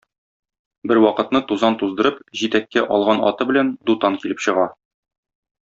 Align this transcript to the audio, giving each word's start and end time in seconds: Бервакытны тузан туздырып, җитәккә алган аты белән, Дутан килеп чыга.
Бервакытны 0.91 1.41
тузан 1.51 1.77
туздырып, 1.83 2.17
җитәккә 2.43 2.85
алган 2.97 3.21
аты 3.29 3.49
белән, 3.53 3.73
Дутан 3.91 4.19
килеп 4.25 4.43
чыга. 4.47 4.67